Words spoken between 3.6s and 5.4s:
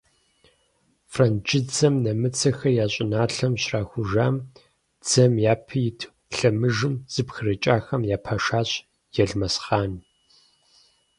щрахужам, дзэм